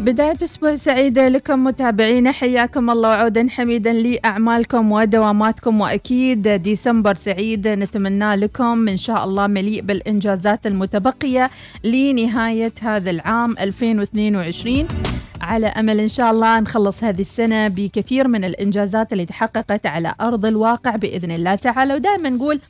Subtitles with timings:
[0.00, 5.80] بداية أسبوع سعيدة لكم متابعينا حياكم الله وعودا حميدا لأعمالكم ودواماتكم.
[5.80, 11.50] وأكيد ديسمبر سعيد نتمنى لكم إن شاء الله مليء بالإنجازات المتبقية
[11.84, 14.88] لنهاية هذا العام 2022
[15.40, 20.46] على أمل إن شاء الله نخلص هذه السنة بكثير من الإنجازات اللي تحققت على أرض
[20.46, 21.94] الواقع بإذن الله تعالى.
[21.94, 22.60] ودائما نقول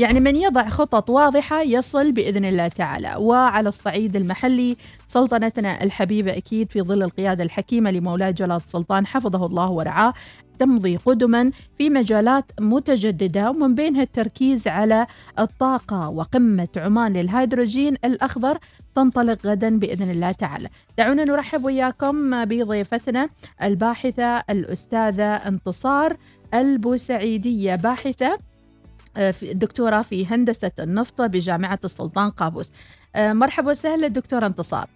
[0.00, 3.14] يعني من يضع خطط واضحة يصل بإذن الله تعالى.
[3.18, 4.76] وعلى الصعيد المحلي
[5.06, 10.14] سلطنتنا الحبيبة أكيد في ظل القيادة الحكيمة لمولاي جلالة السلطان حفظه الله ورعاه
[10.58, 15.06] تمضي قدما في مجالات متجددة ومن بينها التركيز على
[15.38, 18.58] الطاقة وقمة عمان للهيدروجين الأخضر
[18.94, 20.68] تنطلق غدا بإذن الله تعالى.
[20.98, 23.28] دعونا نرحب وياكم بضيفتنا
[23.62, 26.16] الباحثة الأستاذة انتصار
[26.54, 27.74] البوسعيدية.
[27.74, 28.49] باحثة
[29.42, 32.72] دكتورة في هندسة النفط بجامعة السلطان قابوس.
[33.16, 34.86] آه، مرحبا وسهلا دكتورة انتصار.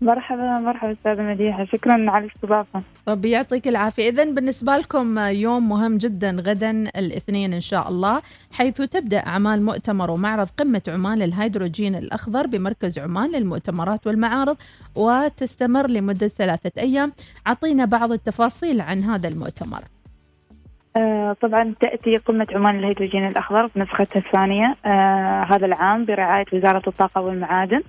[0.00, 1.64] مرحبا مرحبا أستاذة مديحة.
[1.64, 2.82] شكرا على الاستضافة.
[3.08, 4.08] ربي يعطيك العافية.
[4.08, 10.10] إذا بالنسبة لكم يوم مهم جدا غدا الاثنين إن شاء الله حيث تبدأ أعمال مؤتمر
[10.10, 14.56] ومعرض قمة عمان للهيدروجين الأخضر بمركز عمان للمؤتمرات والمعارض
[14.94, 17.12] وتستمر لمدة ثلاثة أيام.
[17.46, 19.78] أعطينا بعض التفاصيل عن هذا المؤتمر.
[19.78, 19.95] آه،
[21.40, 24.76] طبعا تأتي قمة عمان للهيدروجين الأخضر بنسختها الثانية.
[24.86, 27.80] آه هذا العام برعاية وزارة الطاقة والمعادن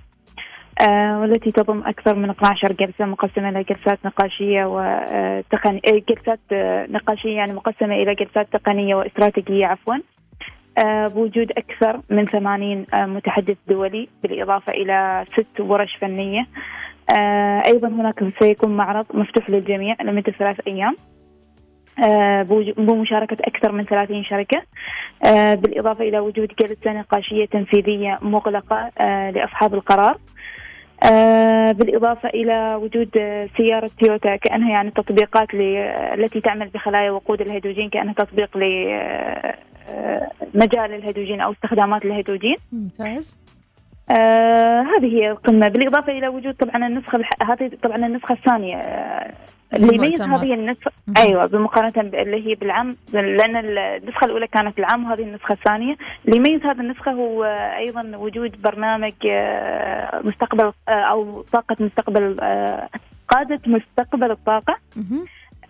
[0.88, 6.40] آه والتي تضم أكثر من 12 جلسة مقسمة إلى جلسات نقاشية وتقنية آه، جلسات
[6.90, 9.94] نقاشية يعني مقسمة إلى جلسات تقنية واستراتيجية عفوا.
[11.14, 16.46] بوجود أكثر من 80 متحدث دولي بالإضافة إلى ست ورش فنية.
[17.66, 20.94] أيضا هناك سيكون معرض مفتوح للجميع لمدة ثلاث أيام.
[20.94, 21.17] آه،
[22.76, 24.62] بمشاركة أكثر من 30 شركة.
[25.24, 30.18] آه، بالإضافة إلى وجود جلسة نقاشية تنفيذية مغلقة آه، لأصحاب القرار.
[31.72, 33.08] بالإضافة إلى وجود
[33.56, 39.54] سيارة تويوتا كأنها يعني تطبيقات التي تعمل بخلايا وقود الهيدروجين كأنها تطبيق لمجال
[40.94, 42.56] الهيدروجين أو استخدامات الهيدروجين.
[42.72, 43.38] ممتاز.
[44.10, 45.68] آه هذه هي القمة.
[45.68, 48.76] بالإضافة إلى وجود طبعا النسخة هذه طبعا النسخة الثانية
[49.74, 51.92] اللي يميز هذه النسخة أيوة بمقارنة
[52.22, 55.96] اللي هي بالعام لأن النسخة الأولى كانت بالعام وهذه النسخة الثانية.
[56.24, 57.44] اللي يميز هذه النسخة هو
[57.78, 62.88] أيضا وجود برنامج آه، مستقبل آه، أو طاقة مستقبل آه،
[63.28, 64.76] قادة مستقبل الطاقة.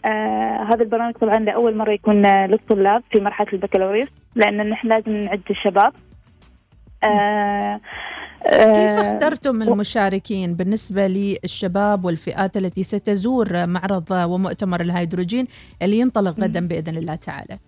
[0.04, 5.41] آه هذا البرنامج طبعا لأول مرة يكون للطلاب في مرحلة البكالوريوس لأن نحن لازم نعد
[5.50, 5.92] الشباب.
[8.44, 15.47] كيف آه، اخترتم المشاركين بالنسبة للشباب والفئات التي ستزور معرض ومؤتمر الهيدروجين
[15.82, 17.59] اللي ينطلق غدا بإذن الله تعالى؟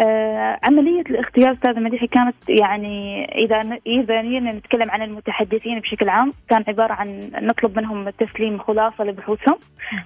[0.00, 6.64] آه عملية الاختيار أستاذة مديحي كانت يعني إذا إذا نتكلم عن المتحدثين بشكل عام كان
[6.68, 9.56] عبارة عن نطلب منهم تسليم خلاصة لبحوثهم.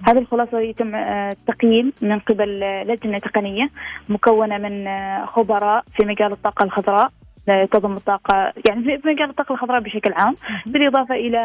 [0.03, 3.69] هذه الخلاصة يتم التقييم آه، من قبل لجنة تقنية
[4.09, 7.11] مكونة من آه، خبراء في مجال الطاقة الخضراء
[7.45, 11.39] تضم الطاقة يعني في مجال الطاقة الخضراء بشكل عام بالإضافة إلى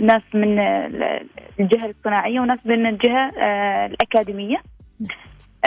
[0.00, 0.58] ناس من
[1.60, 4.56] الجهة الصناعية وناس من الجهة آه، الأكاديمية.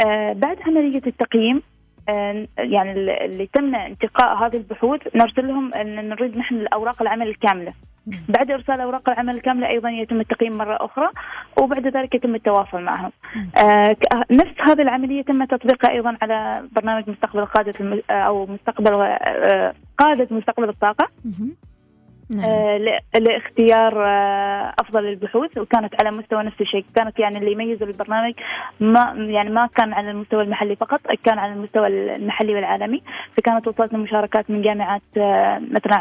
[0.06, 1.62] آه، بعد عملية التقييم
[2.58, 2.92] يعني
[3.26, 7.74] اللي تم انتقاء هذه البحوث نرسل لهم إن نريد نحن الأوراق العمل الكاملة.
[8.30, 11.10] بعد إرسال أوراق العمل الكاملة أيضا يتم التقييم مرة أخرى
[11.58, 13.12] وبعد ذلك يتم التواصل معهم.
[13.58, 13.96] آه
[14.32, 18.04] نفس هذه العملية تم تطبيقها أيضا على برنامج مستقبل قادة.
[18.10, 21.08] أو مستقبل آه قادة مستقبل الطاقة.
[22.30, 22.50] نعم.
[22.50, 26.86] آه لاختيار آه أفضل البحوث وكانت على مستوى نفس الشيء.
[26.96, 28.34] كانت يعني اللي يميز البرنامج
[28.80, 33.02] ما يعني ما كان على المستوى المحلي فقط كان على المستوى المحلي والعالمي.
[33.38, 35.96] فكانت وصلتنا مشاركات من جامعات آه مثلا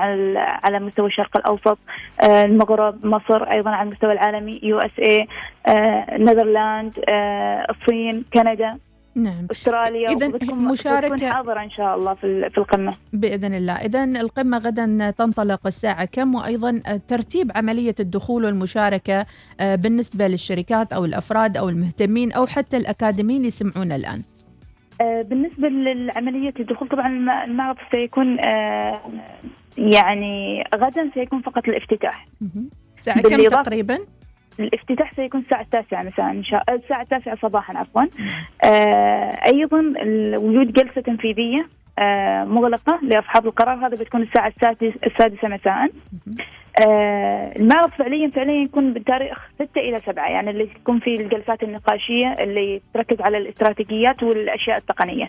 [0.65, 1.78] على مستوى الشرق الأوسط
[2.25, 6.92] المغرب مصر أيضا على المستوى العالمي USA Netherlands
[7.71, 8.78] الصين كندا.
[9.18, 9.46] نعم.
[9.50, 12.94] أستراليا اذا مشاركه حاضرة إن شاء الله في في القمة.
[13.12, 13.72] بإذن الله.
[13.72, 19.26] اذا القمة غدا تنطلق الساعة كم؟ وأيضا ترتيب عملية الدخول والمشاركة
[19.60, 24.22] آه، بالنسبة للشركات أو الأفراد أو المهتمين أو حتى الأكاديميين اللي يسمعونا الآن.
[25.00, 27.09] آه، بالنسبة لعمليه الدخول طبعا
[27.44, 29.00] المعرض سيكون آه،
[29.78, 32.24] يعني غدا سيكون فقط الإفتتاح.
[32.98, 33.98] الساعة كم تقريبا؟
[34.60, 38.03] الافتتاح سيكون الساعة التاسعة مساء إن شاء الساعة التاسعة صباحا عفوا.
[38.65, 39.81] آه أيضا
[40.39, 41.66] وجود جلسة تنفيذية
[41.99, 43.87] آه مغلقة لأصحاب القرار.
[43.87, 44.53] هذا بتكون الساعة
[45.07, 45.89] السادسة مساء.
[46.87, 52.33] آه المعرض فعليا فعليا يكون بتاريخ 6 إلى 7 يعني اللي تكون فيه الجلسات النقاشية
[52.41, 55.28] اللي تركز على الاستراتيجيات والأشياء التقنية.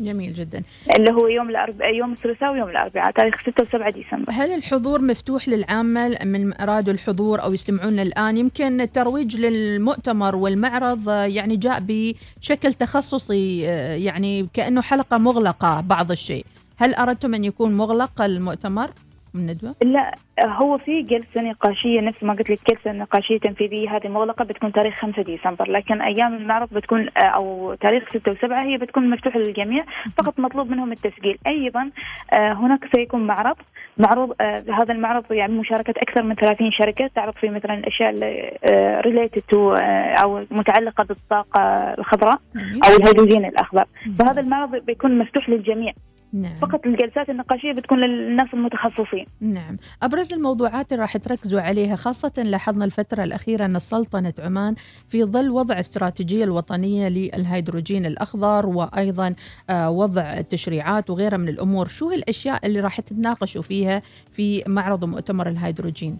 [0.00, 0.62] جميل جدا.
[0.96, 4.32] اللي هو يوم الأربعاء يوم الثلاثاء ويوم الأربعاء تاريخ 6 و7 ديسمبر.
[4.32, 11.56] هل الحضور مفتوح للعامة من أرادوا الحضور أو يستمعون الآن؟ يمكن الترويج للمؤتمر والمعرض يعني
[11.56, 13.60] جاء بشكل تخصصي
[14.04, 16.44] يعني كأنه حلقة مغلقة بعض الشيء.
[16.76, 18.90] هل أردتم أن يكون مغلق المؤتمر؟
[19.34, 20.14] الندوة؟ لا
[20.44, 23.96] هو في جلسة نقاشية نفس ما قلت لك جلسة نقاشية تنفيذية.
[23.96, 25.70] هذه مغلقة بتكون تاريخ 5 ديسمبر.
[25.70, 29.84] لكن أيام المعرض بتكون أو تاريخ 6 و7 هي بتكون مفتوحة للجميع.
[30.18, 31.38] فقط مطلوب منهم التسجيل.
[31.46, 31.90] أيضا
[32.32, 33.56] آه، هناك سيكون معرض.
[33.98, 37.06] معروض آه، هذا المعرض يعني مشاركة أكثر من 30 شركة.
[37.14, 38.58] تعرض فيه مثلا الأشياء اللي
[39.04, 39.74] related to
[40.22, 41.60] أو متعلقة بالطاقة
[41.98, 43.84] الخضراء أو الهيدروجين الأخضر.
[44.18, 45.92] فهذا المعرض بيكون مفتوح للجميع.
[46.32, 46.54] نعم.
[46.54, 49.24] فقط الجلسات النقاشية بتكون للناس المتخصصين.
[49.40, 54.74] نعم، أبرز الموضوعات اللي راح تركزوا عليها خاصة لاحظنا الفترة الأخيرة أن سلطنه عمان
[55.08, 59.34] في ظل وضع الاستراتيجيه الوطنية للهيدروجين الأخضر وأيضا
[59.70, 64.02] آه، وضع التشريعات وغيرها من الأمور، شو الاشياء اللي راح تتناقشوا فيها
[64.32, 66.18] في معرض ومؤتمر الهيدروجين؟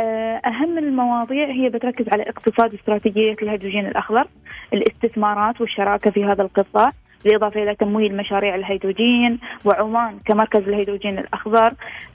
[0.00, 4.28] آه، أهم المواضيع هي بتركز على اقتصاد استراتيجية الهيدروجين الأخضر
[4.72, 6.90] الاستثمارات والشراكة في هذا القطاع
[7.24, 11.72] بالإضافة إلى تمويل مشاريع الهيدروجين وعمان كمركز الهيدروجين الأخضر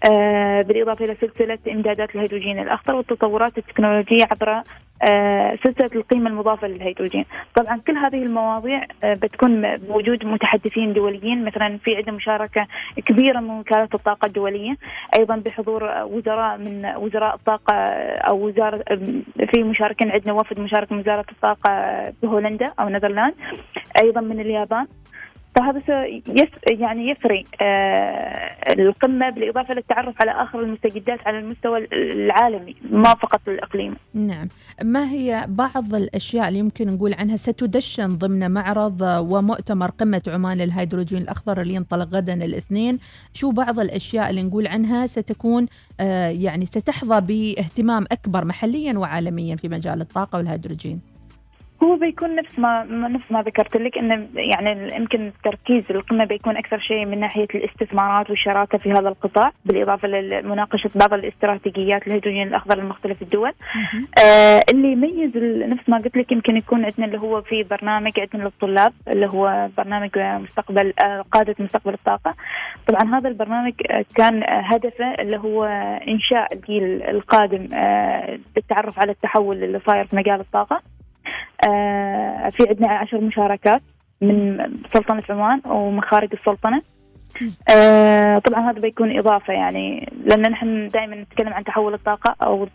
[0.09, 4.61] آه، بالإضافة إلى سلسلة إمدادات الهيدروجين الأخضر والتطورات التكنولوجية عبر
[5.03, 7.25] آه، سلسلة القيمة المضافة للهيدروجين.
[7.55, 12.67] طبعا كل هذه المواضيع آه، بتكون بوجود متحدثين دوليين مثلا في عندنا مشاركة
[13.05, 14.75] كبيرة من وكالة الطاقة الدولية
[15.19, 17.73] أيضا بحضور وزراء من وزراء الطاقة
[18.29, 18.83] أو وزارة
[19.51, 21.71] في مشاركين عندنا وفد مشارك من وزارة الطاقة
[22.23, 23.33] بهولندا أو نذرلاند
[24.03, 24.87] أيضا من اليابان.
[25.57, 26.05] فهذا
[26.69, 33.95] يعني يثري آه القمة بالإضافة للتعرف على آخر المستجدات على المستوى العالمي ما فقط الإقليمي
[34.13, 34.47] نعم.
[34.83, 41.21] ما هي بعض الأشياء اللي يمكن نقول عنها؟ ستدشن ضمن معرض ومؤتمر قمة عمان للهيدروجين
[41.21, 42.99] الأخضر اللي ينطلق غدا الاثنين.
[43.33, 45.67] شو بعض الأشياء اللي نقول عنها ستكون
[45.99, 51.16] آه يعني ستحظى باهتمام أكبر محليا وعالميا في مجال الطاقة والهيدروجين؟
[51.87, 56.79] هو بيكون نفس ما نفس ما ذكرت لك إنه يعني يمكن تركيز القمة بيكون أكثر
[56.79, 63.21] شيء من ناحية الاستثمارات والشراكة في هذا القطاع بالإضافة لمناقشة بعض الاستراتيجيات الهيدروجين الأخضر لمختلف
[63.21, 63.51] الدول.
[64.23, 65.37] آه اللي يميز
[65.73, 69.69] نفس ما قلت لك يمكن يكون عندنا اللي هو في برنامج عندنا للطلاب اللي هو
[69.77, 72.35] برنامج مستقبل آه قادة مستقبل الطاقة.
[72.87, 73.73] طبعا هذا البرنامج
[74.15, 75.63] كان هدفه اللي هو
[76.07, 80.81] إنشاء الجيل القادم آه بالتعرف على التحول اللي صاير في مجال الطاقة.
[81.67, 83.81] آه، في عندنا عشر مشاركات
[84.21, 84.57] من
[84.93, 86.81] سلطنة عمان ومخارج السلطنة.
[87.69, 92.67] آه طبعا هذا بيكون إضافة يعني لأن نحن دائما نتكلم عن تحول الطاقة أو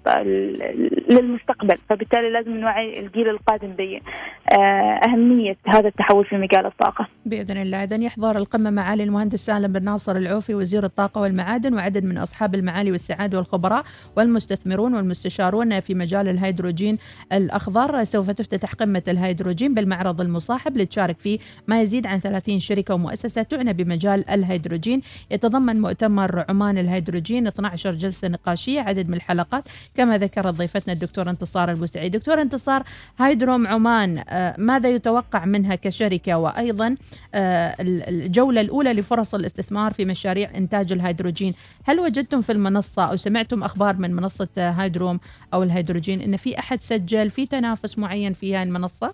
[1.14, 1.76] للمستقبل.
[1.88, 7.08] فبالتالي لازم نوعي الجيل القادم باهميه آه هذا التحول في مجال الطاقة.
[7.26, 7.84] بإذن الله.
[7.84, 12.54] اذا يحضر القمة معالي المهندس سالم بن ناصر العوفي وزير الطاقة والمعادن وعدد من أصحاب
[12.54, 13.84] المعالي والسعادة والخبراء
[14.16, 16.98] والمستثمرون والمستشارون في مجال الهيدروجين
[17.32, 18.04] الأخضر.
[18.04, 21.38] سوف تفتتح قمة الهيدروجين بالمعرض المصاحب لتشارك فيه
[21.68, 25.00] ما يزيد عن 30 شركة ومؤسسة تعنى بمجال الهيدروجين.
[25.30, 29.64] يتضمن مؤتمر عمان الهيدروجين 12 جلسة نقاشية عدد من الحلقات.
[29.94, 32.82] كما ذكرت ضيفتنا الدكتور انتصار البوسعي دكتور انتصار
[33.18, 36.96] هيدروم عمان آه، ماذا يتوقع منها كشركة؟ وأيضا
[37.34, 41.54] آه، الجولة الأولى لفرص الاستثمار في مشاريع إنتاج الهيدروجين.
[41.84, 45.20] هل وجدتم في المنصة أو سمعتم أخبار من منصة هيدروم
[45.54, 49.12] أو الهيدروجين أن في أحد سجل في تنافس معين في هذه المنصة؟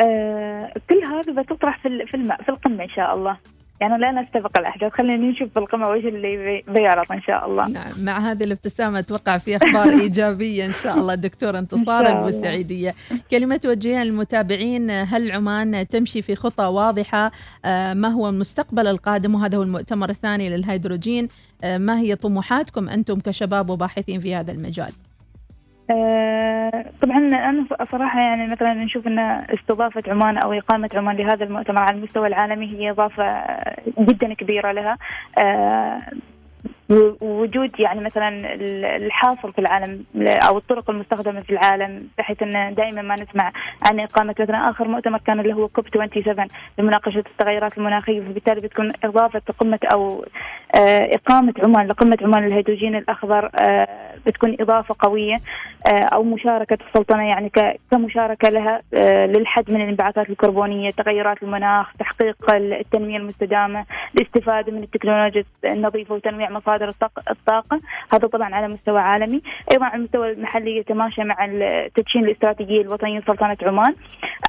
[0.00, 2.06] آه كل هذا بتطرح في
[2.42, 3.36] في القمة إن شاء الله.
[3.80, 4.92] يعني لا نستبق الأحداث.
[4.92, 7.68] خلينا نشوف بالقمه وش اللي بيعرض إن شاء الله.
[7.68, 11.14] نعم مع هذه الابتسامة أتوقع في أخبار إيجابية إن شاء الله.
[11.14, 12.94] دكتور انتصار البوسعيديه
[13.30, 14.90] كلمة توجهها للمتابعين.
[14.90, 17.32] هل عمان تمشي في خطى واضحة؟
[17.64, 21.28] آه، ما هو المستقبل القادم؟ وهذا هو المؤتمر الثاني للهيدروجين.
[21.64, 24.92] آه، ما هي طموحاتكم أنتم كشباب وباحثين في هذا المجال؟
[27.02, 31.96] طبعا أنا صراحة يعني مثلا نشوف إن استضافة عمان أو إقامة عمان لهذا المؤتمر على
[31.96, 33.44] المستوى العالمي هي إضافة
[33.98, 34.98] جدا كبيرة لها.
[36.92, 38.54] آه، وجود يعني مثلا
[38.96, 44.34] الحاصل في العالم أو الطرق المستخدمة في العالم بحيث أن دائما ما نسمع عن إقامة
[44.40, 46.46] مثلا آخر مؤتمر كان اللي هو كوب 27
[46.78, 50.24] لمناقشة التغيرات المناخية فبالتالي بتكون إضافة قمه أو
[50.74, 53.88] آه، إقامة عمان لقمة عمان للهيدروجين الأخضر آه،
[54.26, 55.36] بتكون إضافة قوية
[55.86, 57.50] آه، أو مشاركة السلطنة يعني
[57.90, 58.82] كمشاركة لها
[59.26, 63.84] للحد من الانبعاثات الكربونية، تغيرات المناخ، تحقيق التنمية المستدامة،
[64.14, 66.94] الاستفادة من التكنولوجيا النظيفة وتنويع مصادر مصادر
[67.30, 67.80] الطاقة.
[68.12, 69.42] هذا طبعا على مستوى عالمي.
[69.72, 73.94] أيضا على المستوى المحلي يتماشى مع التدشين الاستراتيجية الوطنية لسلطنة عمان.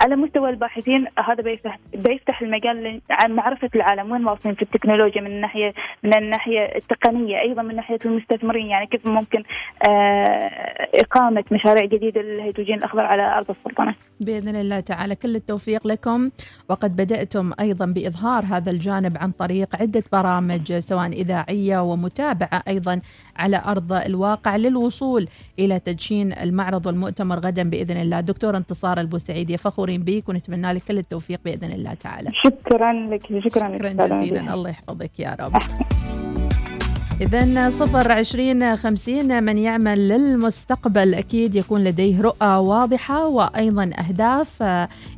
[0.01, 4.11] على مستوى الباحثين هذا بيفتح بيفتح المجال عن معرفة العالم.
[4.11, 5.73] وين واصلين في التكنولوجيا من الناحية
[6.03, 8.65] من الناحية التقنية أيضا من ناحية المستثمرين.
[8.65, 9.43] يعني كيف ممكن
[9.87, 13.95] آه، إقامة مشاريع جديدة للهيدروجين الأخضر على أرض السلطنة.
[14.19, 15.15] بإذن الله تعالى.
[15.15, 16.29] كل التوفيق لكم.
[16.69, 22.22] وقد بدأتم أيضا بإظهار هذا الجانب عن طريق عدة برامج سواء إذاعية ومتابعة.
[22.67, 23.01] أيضا
[23.35, 25.27] على أرض الواقع للوصول
[25.59, 28.19] إلى تدشين المعرض والمؤتمر غدا بإذن الله.
[28.19, 32.29] دكتور انتصار البوسعيدي فخورين بك ونتمنى لك كل التوفيق بإذن الله تعالى.
[32.45, 34.53] شكرا لك شكرا, شكرا جزيلا.
[34.53, 35.53] الله يحفظك يا رب.
[37.21, 41.13] إذا صفر عشرين خمسين من يعمل للمستقبل.
[41.13, 44.63] أكيد يكون لديه رؤى واضحة وأيضا أهداف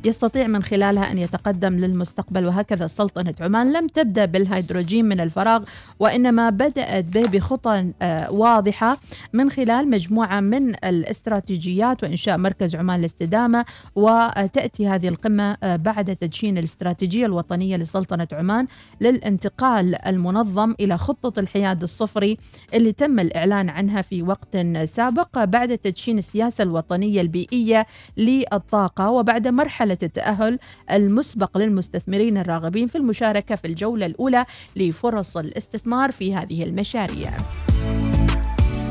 [0.04, 2.46] يستطيع من خلالها أن يتقدم للمستقبل.
[2.46, 5.62] وهكذا سلطنة عمان لم تبدأ بالهيدروجين من الفراغ
[6.00, 7.92] وإنما بدأت به بخطى
[8.30, 8.98] واضحة
[9.32, 13.64] من خلال مجموعة من الاستراتيجيات وإنشاء مركز عمان للاستدامة.
[13.94, 18.66] وتأتي هذه القمة بعد تدشين الاستراتيجية الوطنية لسلطنة عمان
[19.00, 22.36] للانتقال المنظم إلى خطة الحياد الصفري
[22.74, 27.86] اللي تم الإعلان عنها في وقت سابق بعد تدشين السياسة الوطنية البيئية
[28.16, 30.58] للطاقة وبعد مرحلة التأهل
[30.92, 34.44] المسبق للمستثمرين الراغبين في المشاركة في الجولة الأولى
[34.76, 37.36] لفرص الاستثمار في هذه المشاريع.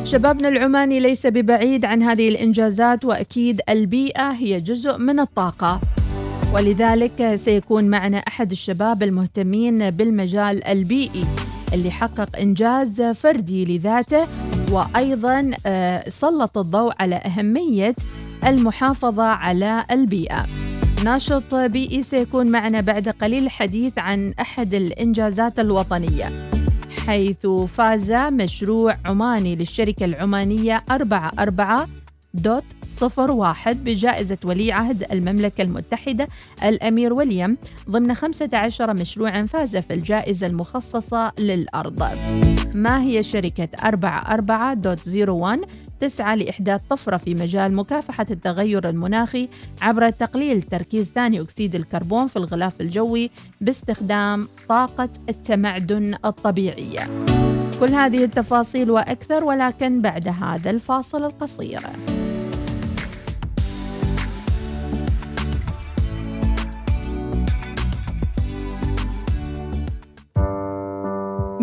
[0.04, 5.80] شبابنا العماني ليس ببعيد عن هذه الإنجازات وأكيد البيئة هي جزء من الطاقة
[6.54, 11.26] ولذلك سيكون معنا أحد الشباب المهتمين بالمجال البيئي
[11.74, 14.28] اللي حقق إنجاز فردي لذاته
[14.72, 17.96] وأيضا آه، سلط الضوء على أهمية
[18.48, 20.46] المحافظة على البيئة.
[21.04, 26.36] ناشط بيئي سيكون معنا بعد قليل الحديث عن أحد الإنجازات الوطنية
[27.08, 32.05] حيث فاز مشروع عماني للشركة العمانية 44
[32.36, 36.28] دوت صفر واحد بجائزة ولي عهد المملكة المتحدة
[36.64, 37.58] الأمير ويليام
[37.90, 42.04] ضمن 15 مشروعا فاز في الجائزة المخصصة للأرض.
[42.76, 45.66] ما هي شركة 44.01
[46.00, 49.50] تسعى لإحداث طفرة في مجال مكافحة التغير المناخي
[49.82, 57.10] عبر تقليل تركيز ثاني أكسيد الكربون في الغلاف الجوي باستخدام طاقة التمعدن الطبيعية.
[57.80, 61.82] كل هذه التفاصيل وأكثر ولكن بعد هذا الفاصل القصير.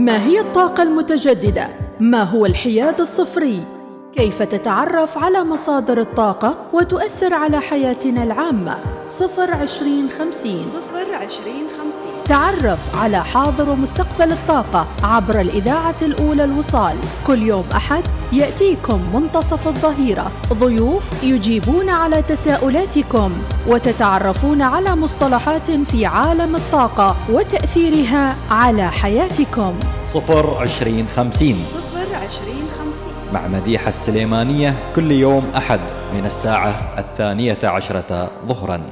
[0.02, 1.68] ما هي الطاقة المتجددة؟
[2.00, 3.64] ما هو الحياد الصفري؟
[4.12, 12.24] كيف تتعرف على مصادر الطاقة وتؤثر على حياتنا العامة؟ صفر عشرين خمسين صفر عشرين خمسين.
[12.24, 16.96] تعرف على حاضر ومستقبل الطاقة عبر الإذاعة الأولى الوصال.
[17.26, 20.30] كل يوم أحد يأتيكم منتصف الظهيرة.
[20.52, 23.32] ضيوف يجيبون على تساؤلاتكم
[23.66, 29.74] وتتعرفون على مصطلحات في عالم الطاقة وتأثيرها على حياتكم.
[30.08, 31.64] صفر عشرين خمسين.
[31.72, 33.12] صفر عشرين خمسين.
[33.32, 35.80] مع مديحة السليمانية كل يوم أحد
[36.14, 38.82] من الساعة الثانية عشرة ظهرا.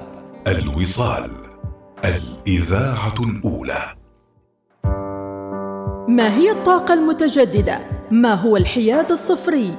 [0.46, 1.49] الوصال.
[2.04, 3.94] الإذاعة الأولى
[6.08, 7.78] ما هي الطاقة المتجددة؟
[8.10, 9.74] ما هو الحياد الصفري؟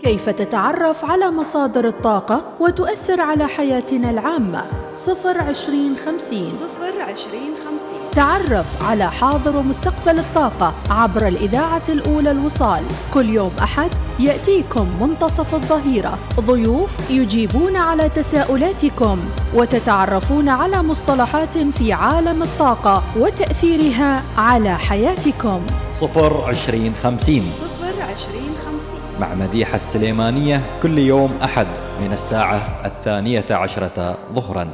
[0.00, 4.64] كيف تتعرف على مصادر الطاقة وتؤثر على حياتنا العامة؟
[4.94, 12.82] صفر عشرين خمسين صفر عشرين خمسين تعرف على حاضر ومستقبل الطاقة عبر الإذاعة الأولى الوصال.
[13.14, 16.18] كل يوم أحد يأتيكم منتصف الظهيرة.
[16.40, 19.20] ضيوف يجيبون على تساؤلاتكم
[19.54, 25.62] وتتعرفون على مصطلحات في عالم الطاقة وتأثيرها على حياتكم.
[25.94, 27.52] صفر عشرين خمسين.
[27.58, 29.00] صفر عشرين خمسين.
[29.20, 31.66] مع مديحة السليمانية كل يوم أحد
[32.00, 34.68] من الساعة الثانية عشرة ظهرا.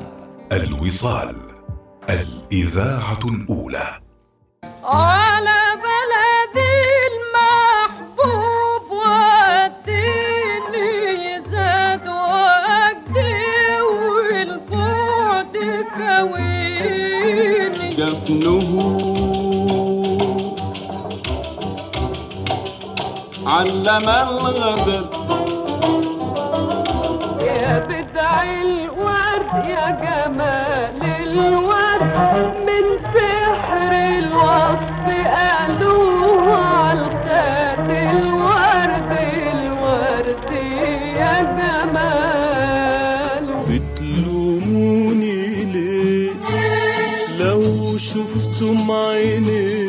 [0.52, 1.36] الوصال
[2.10, 4.01] الإذاعة الأولى.
[23.46, 25.04] علم الغدر
[27.40, 32.61] يا بدع الورد يا جمال الورد.
[41.22, 45.40] يا جمال بتلوموني
[45.72, 46.30] ليه؟
[47.40, 47.62] لو
[47.98, 49.88] شفتم عيني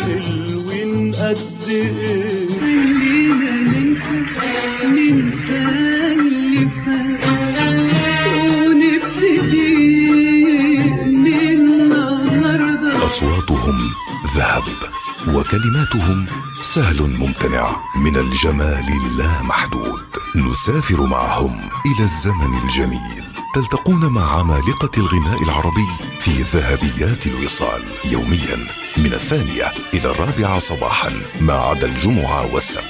[0.00, 4.18] حلوين قد إيه؟ خلينا ننسى
[4.84, 5.58] ننسى
[6.12, 7.22] اللي فات.
[8.66, 9.74] ونبتدي
[11.06, 12.90] من النهارده.
[13.04, 13.76] أصواتهم
[14.36, 14.66] ذهب
[15.34, 16.18] وكلماتهم
[16.60, 17.66] سهل ممتنع.
[17.96, 20.09] من الجمال اللامحدود.
[20.36, 23.24] نسافر معهم إلى الزمن الجميل.
[23.54, 25.86] تلتقون مع عمالقة الغناء العربي
[26.20, 28.56] في ذهبيات الوصال يوميا
[28.96, 32.89] من الثانية إلى الرابعة صباحا ما عدا الجمعة والسبت.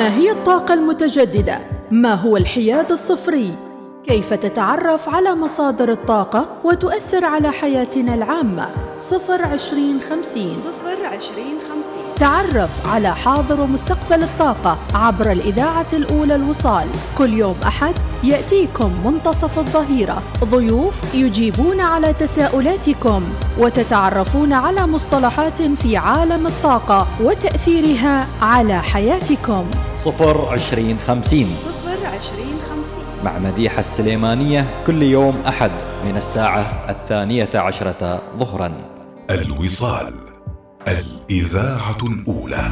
[0.00, 1.58] ما هي الطاقة المتجددة؟
[1.90, 3.54] ما هو الحياد الصفري؟
[4.04, 12.14] كيف تتعرف على مصادر الطاقة وتؤثر على حياتنا العامة؟ صفر عشرين خمسين صفر عشرين خمسين.
[12.16, 16.88] تعرف على حاضر ومستقبل الطاقة عبر الإذاعة الأولى الوصال.
[17.18, 20.22] كل يوم أحد يأتيكم منتصف الظهيرة.
[20.44, 23.22] ضيوف يجيبون على تساؤلاتكم
[23.58, 29.66] وتتعرفون على مصطلحات في عالم الطاقة وتأثيرها على حياتكم.
[29.98, 31.56] صفر عشرين خمسين.
[31.64, 33.04] صفر عشرين خمسين.
[33.24, 35.72] مع مديحة السليمانية كل يوم أحد
[36.04, 38.72] من الساعة الثانية عشرة ظهرا.
[39.30, 40.29] الوصال.
[40.88, 42.70] الإذاعة الأولى.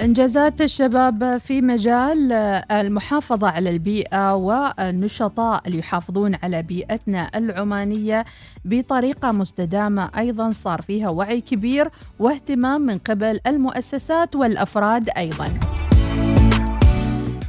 [0.00, 2.32] إنجازات الشباب في مجال
[2.72, 8.24] المحافظة على البيئة والنشطاء اللي يحافظون على بيئتنا العمانية
[8.64, 10.10] بطريقة مستدامة.
[10.18, 15.46] أيضا صار فيها وعي كبير واهتمام من قبل المؤسسات والأفراد أيضاً.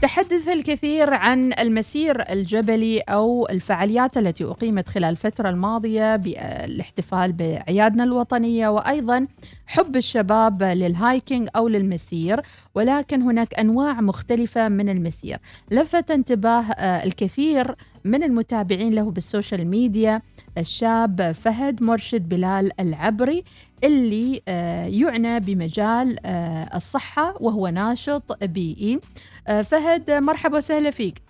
[0.02, 8.68] تحدث الكثير عن المسير الجبلي أو الفعاليات التي أقيمت خلال الفترة الماضية بالاحتفال بأعيادنا الوطنية
[8.68, 9.28] وأيضا
[9.68, 12.42] حب الشباب لل hiking أو للمسير
[12.76, 15.38] ولكن هناك أنواع مختلفة من المسير.
[15.72, 20.22] لفت انتباه آه، الكثير من المتابعين له بال social media
[20.58, 23.44] الشاب فهد مرشد بلال العبري
[23.84, 29.00] اللي آه، يعنى بمجال آه، الصحة وهو ناشط بيئي.
[29.46, 31.22] فهد مرحبا وسهلا فيك.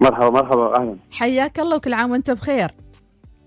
[0.00, 2.70] مرحبا مرحبا أهلا حياك الله وكل عام وانت بخير.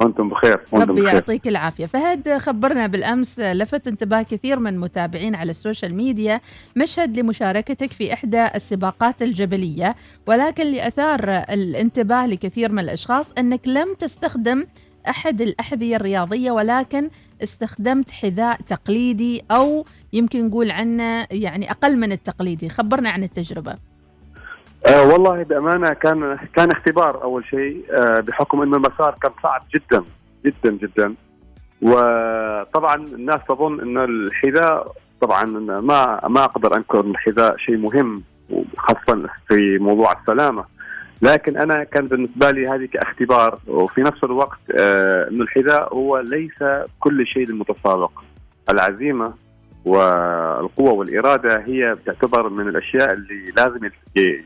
[0.01, 1.85] وأنتم بخير وأنتم ربي يعطيك العافية.
[1.85, 6.41] فهد خبرنا بالأمس لفت انتباه كثير من المتابعين على ال social media
[6.75, 9.95] مشهد لمشاركتك في إحدى السباقات الجبلية
[10.27, 14.65] ولكن لأثار الانتباه لكثير من الأشخاص أنك لم تستخدم
[15.09, 17.09] أحد الأحذية الرياضية ولكن
[17.43, 19.85] استخدمت حذاء تقليدي أو
[20.15, 22.69] يمكن نقول عنه يعني أقل من التقليدي.
[22.69, 23.75] خبرنا عن التجربة.
[24.88, 30.04] آه والله بأمانة كان كان اختبار أول شيء آه بحكم إنه المسار كان صعب جدا
[30.45, 31.13] جدا جدا.
[31.82, 35.43] وطبعا الناس تظن انه الحذاء طبعا
[35.82, 40.65] ما ما أقدر أنكر إن الحذاء شيء مهم وخاصة في موضوع السلامة.
[41.21, 46.63] لكن أنا كان بالنسبة لي هذه كاختبار وفي نفس الوقت آه إنه الحذاء هو ليس
[46.99, 48.12] كل شيء للمتسابق.
[48.69, 49.34] العزيمة
[49.85, 53.89] والقوة والإرادة هي تعتبر من الأشياء اللي لازم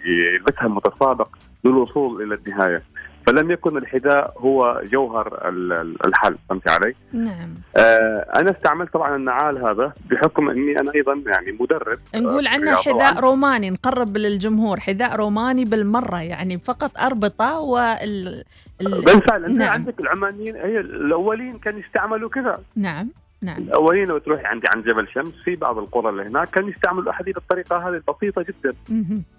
[0.05, 1.27] يلبسها المتسابق
[1.65, 2.83] للوصول إلى النهاية
[3.27, 9.15] فلم يكن الحذاء هو جوهر ال- ال- الحل فهمت علي؟ نعم آه أنا استعملت طبعا
[9.15, 13.19] النعال هذا بحكم إني أنا أيضا يعني مدرب نقول آه، عنه رياضة حذاء.
[13.19, 18.43] روماني نقرب للجمهور حذاء روماني بالمرة يعني فقط أربطة وال
[18.81, 19.01] ال...
[19.01, 19.69] بالفعل انت نعم.
[19.69, 23.09] عندك العمانيين هي الأولين كانوا يستعملوا كذا نعم
[23.43, 27.11] نعم الأولين لو تروح عندي عند جبل شمس في بعض القرى اللي هناك كانوا يستعملوا
[27.11, 28.75] احاديث الطريقة هذه البسيطة جدا.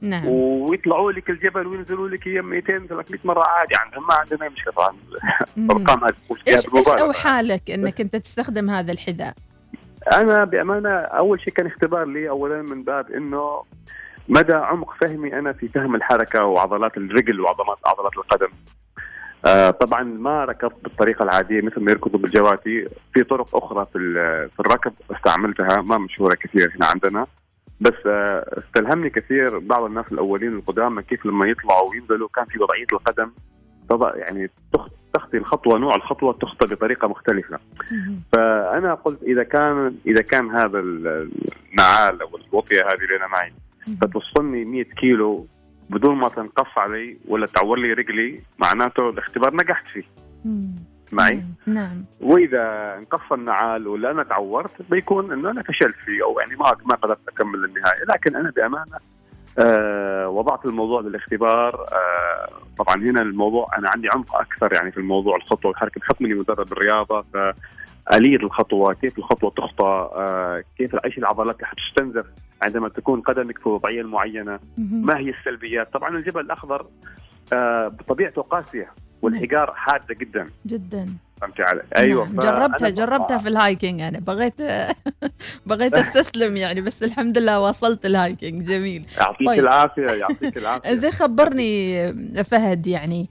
[0.01, 4.75] نعم ويطلعوا لك الجبل وينزلوا لك هي 200 300 مرة عادي عندهم ما عندنا مشكلة.
[5.59, 7.01] الارقام هذه إيش إيش بالمبالغة.
[7.01, 9.35] اوحى لك إنك أنت تستخدم هذا الحذاء؟
[10.13, 13.63] أنا بأمانة أول شيء كان اختبار لي اولا من باب إنه
[14.29, 18.49] مدى عمق فهمي أنا في فهم الحركة وعضلات الرجل وعضلات عضلات القدم.
[19.47, 23.99] آه طبعا ما ركضت بالطريقة العادية مثل ما يركضوا بالجواتي، في طرق أخرى في
[24.57, 27.27] في الركض استعملتها ما مشهورة كثير هنا عندنا.
[27.81, 32.87] بس آه، استلهمني كثير بعض الناس الأولين القدامى كيف لما يطلعوا وينزلوا كان في وضعية
[32.93, 33.31] القدم.
[33.91, 37.59] تضع يعني تخ- تخطي الخطوة نوع الخطوة تخطى بطريقة مختلفة.
[38.33, 41.31] فأنا قلت إذا كان إذا كان هذا ال-
[41.73, 43.53] النعال أو الوطية هذه اللي أنا معي
[44.01, 45.47] فتوصلني 100 كيلو
[45.91, 50.05] بدون ما تنقص علي ولا تعور لي رجلي معناته الاختبار نجحت فيه.
[51.13, 52.05] معي؟ نعم.
[52.21, 56.95] وإذا انقص النعال ولا أنا تعورت بيكون إنه أنا فشلت فيه أو يعني ما ما
[56.95, 58.99] قدرت أكمل للنهايه لكن أنا بأمانة
[59.59, 61.75] آه وضعت الموضوع للاختبار.
[61.93, 62.49] آه
[62.79, 66.73] طبعا هنا الموضوع أنا عندي عمق أكثر يعني في الموضوع الخطوه والحركه بحكم اني مدرب
[66.73, 67.25] الرياضة
[68.11, 72.27] فآلية الخطوة كيف الخطوة تخطى آه كيف إيش العضلات اللي حتستنزف
[72.63, 76.87] عندما تكون قدمك في وضعية معينة؟ ما هي السلبيات؟ طبعا الجبل الأخضر
[77.53, 78.91] آه بطبيعته قاسية
[79.23, 80.49] والحجار حادة جدا.
[80.67, 81.07] جدا.
[81.41, 82.41] فهمتي علي؟ أيوه نعم.
[82.41, 84.55] جربتها جربتها في الهايكينج أنا بغيت
[85.67, 88.63] بغيت أستسلم يعني بس الحمد لله وصلت الهايكينج.
[88.65, 89.05] جميل.
[89.19, 89.59] يعطيك طيب.
[89.61, 90.95] العافية يعطيك العافية.
[90.95, 92.13] زين خبرني
[92.45, 93.29] فهد يعني.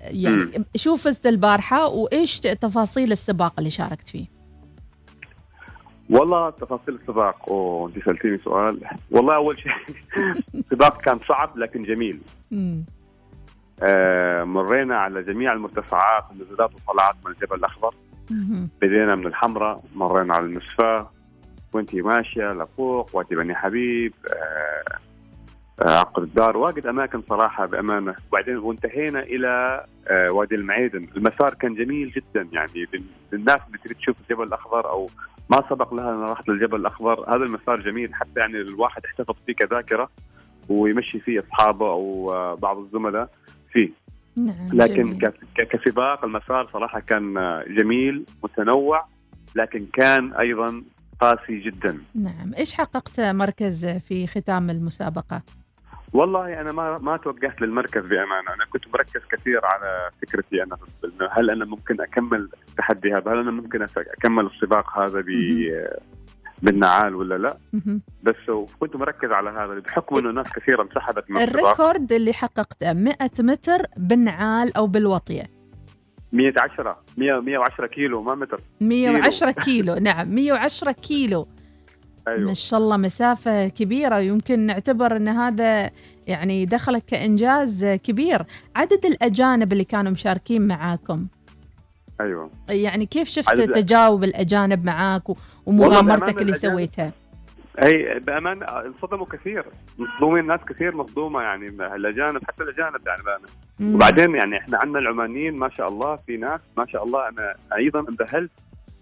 [0.00, 4.26] يعني شو فزت البارحة وإيش تفاصيل السباق اللي شاركت فيه؟
[6.10, 9.72] والله تفاصيل السباق أوه انت سألتيني سؤال والله أول شيء
[10.54, 12.20] السباق كان صعب لكن جميل.
[13.82, 17.94] آه مرينا على جميع المرتفعات النزولات والطلعات من الجبل الأخضر.
[18.82, 21.10] بدينا من الحمراء مرينا على المسفاه
[21.72, 24.98] وانت ماشية لفوق وادي بني حبيب آه
[25.82, 26.56] آه عقر الدار.
[26.56, 28.14] واجد أماكن صراحة بأمانة.
[28.32, 31.08] وبعدين وانتهينا إلى آه وادي المعيدن.
[31.16, 32.70] المسار كان جميل جدا يعني.
[32.94, 35.10] لل- للناس اللي تريد تشوف الجبل الأخضر أو
[35.50, 38.14] ما سبق لها إنها راحت للجبل الأخضر هذا المسار جميل.
[38.14, 40.08] حتى يعني الواحد يحتفظ فيه كذاكرة
[40.68, 43.28] ويمشي فيه أصحابه أو آه بعض الزملاء
[43.72, 43.90] فيه.
[44.36, 45.32] نعم لكن جميل.
[45.70, 47.34] كسباق المسار صراحة كان
[47.68, 49.00] جميل متنوع
[49.54, 50.82] لكن كان أيضا
[51.20, 51.98] قاسي جدا.
[52.14, 52.54] نعم.
[52.58, 55.42] إيش حققت مركز في ختام المسابقة؟
[56.12, 58.54] والله أنا ما ما توجهت للمركز بأمانة.
[58.54, 60.76] أنا كنت مركز كثير على فكرتي أنا.
[61.30, 65.26] هل أنا ممكن أكمل التحدي هذا؟ هل أنا ممكن أكمل السباق هذا ب
[66.62, 67.58] بالنعال ولا لا.
[68.22, 73.14] بس كنت مركز على هذا بحكم إنه ناس كثيره انسحبت من الريكورد اللي حققته 100
[73.38, 75.50] متر بالنعال أو بالوطية.
[76.32, 78.60] 110 100 110 كيلو ما متر.
[78.80, 79.94] 110 كيلو.
[79.94, 81.48] نعم 110 كيلو.
[82.28, 82.48] أيوه.
[82.48, 85.90] ما شاء الله مسافة كبيرة ويمكن نعتبر أن هذا
[86.26, 88.44] يعني دخلك كإنجاز كبير.
[88.76, 91.26] عدد الأجانب اللي كانوا مشاركين معاكم؟
[92.20, 92.50] أيوه.
[92.68, 95.22] يعني كيف شفت تجاوب الأجانب معاك
[95.66, 97.12] ومغامرتك اللي سويتها؟
[97.78, 99.64] هي بأمانة انصدموا كثير.
[99.98, 103.48] مصدومين ناس كثير مصدومة يعني الاجانب حتى الأجانب يعني بأمانة.
[103.80, 103.94] مم.
[103.94, 108.00] وبعدين يعني إحنا عندنا العمانيين ما شاء الله في ناس ما شاء الله أنا أيضا
[108.00, 108.50] انبهلت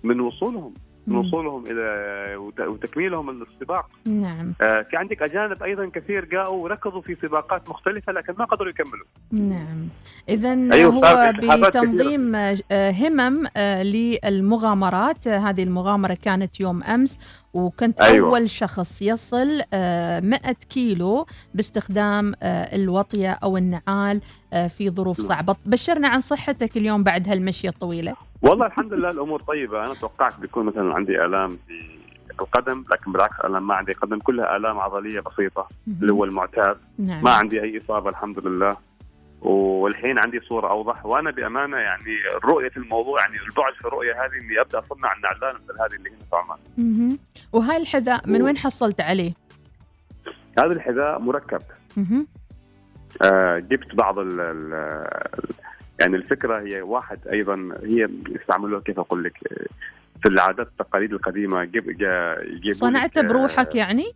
[0.04, 0.74] من وصولهم.
[1.06, 1.16] من.
[1.16, 3.86] وصولهم إلى وت- وتكميلهم للسباق.
[4.06, 4.52] نعم.
[4.60, 9.06] آه في عندك أجانب أيضا كثير جاءوا وركضوا في سباقات مختلفة لكن ما قدروا يكملوا.
[9.32, 9.88] نعم.
[10.28, 11.32] إذا أيوة، هو
[11.68, 15.28] بتنظيم آه، همم آه، للمغامرات.
[15.28, 17.18] هذه المغامرة كانت يوم أمس.
[17.54, 18.28] وكنت أيوة.
[18.28, 20.38] أول شخص يصل آه، 100
[20.70, 24.20] كيلو باستخدام آه، الوطية أو النعال
[24.52, 25.20] آه، في ظروف.
[25.20, 25.56] صعبة.
[25.66, 28.14] بشرنا عن صحتك اليوم بعد هالمشية الطويلة.
[28.42, 29.84] والله الحمد لله الأمور طيبة.
[29.86, 31.94] أنا توقعت بيكون مثلا عندي آلام في
[32.40, 34.18] القدم لكن بالعكس أنا ما عندي قدم.
[34.18, 35.68] كلها آلام عضلية بسيطة
[36.00, 36.76] اللي هو المعتاد.
[36.98, 37.24] نعم.
[37.24, 38.76] ما عندي أي إصابة الحمد لله.
[39.44, 44.60] والحين عندي صورة أوضح وأنا بأمانة يعني رؤية الموضوع يعني البعد في الرؤيه هذه إني
[44.60, 47.18] أبدأ أصنع النعلان مثل هذه اللي هنا في عمان.
[47.52, 49.32] وهاي الحذاء من وين حصلت عليه؟
[50.58, 51.62] هذا الحذاء مركب
[51.96, 52.26] مهم.
[53.22, 54.72] آه جبت بعض ال ال
[56.00, 59.38] يعني الفكرة هي واحد أيضا هي يستعملوها كيف أقول لك
[60.22, 64.12] في العادات التقاليد القديمة جيب صنعته لك، آه، بروحك يعني؟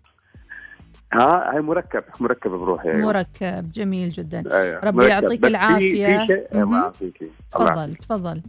[1.12, 3.06] ها هي مركب مركب بروحي أيوة.
[3.06, 4.80] مركب جميل جدا أيوة.
[4.84, 5.08] ربي مركب.
[5.10, 6.62] يعطيك بس في- شيء.
[6.62, 8.42] الله يعافيكي الله تفضل تفضل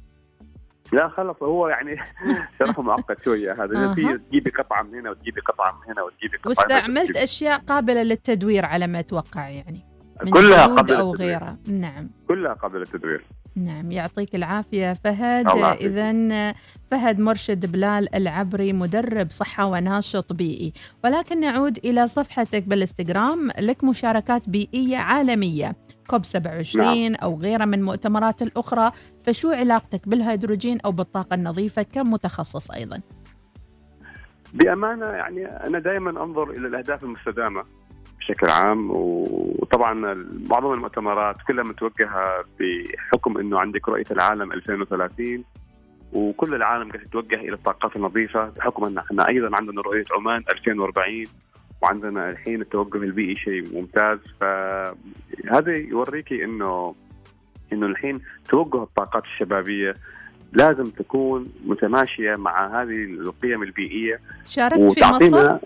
[0.94, 1.96] لا خلص هو يعني
[2.60, 3.94] شرحه معقد شوية هذا أها.
[3.94, 8.66] في تجيبي قطعة من هنا وتجيبي قطعة من هنا وتجيبي قطعة واستعملت أشياء قابلة للتدوير
[8.66, 9.82] على ما أتوقع يعني
[10.24, 11.30] من كلها قابلة أو للتدوير.
[11.40, 13.24] غيره نعم كلها قابلة للتدوير
[13.56, 15.48] نعم يعطيك العافية فهد.
[15.82, 16.54] اذا
[16.92, 20.74] فهد مرشد بلال العبري مدرب صحة وناشط بيئي.
[21.04, 25.76] ولكن نعود إلى صفحتك بالإنستغرام لك مشاركات بيئية عالمية.
[26.08, 28.92] كوب 27 أو غيرها من مؤتمرات الأخرى
[29.26, 33.02] فشو علاقتك بالهيدروجين أو بالطاقة النظيفة كمتخصص أيضا؟
[34.54, 37.64] بأمانة يعني أنا دائما أنظر إلى الأهداف المستدامة.
[38.30, 39.94] بشكل عام وطبعا
[40.50, 45.44] معظم المؤتمرات كلها متوجهة بحكم إنه عندك رؤية العالم 2030
[46.14, 51.24] وكل العالم قاعد يتوجه إلى الطاقات النظيفة بحكم إن إحنا أيضا عندنا رؤية عمان 2040
[51.82, 54.20] وعندنا الحين التوجه البيئي شيء ممتاز.
[54.42, 56.94] فهذا يوريكي إنه
[57.74, 59.94] إنه الحين توجه الطاقات الشبابية
[60.54, 64.20] لازم تكون متماشية مع هذه القيم البيئية.
[64.48, 65.58] شاركت في مصر؟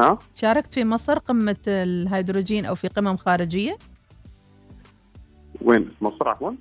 [0.00, 3.76] ها؟ شاركت في مصر قمة الهيدروجين أو في قمم خارجية.
[5.62, 6.52] وين؟ مصر عفوا؟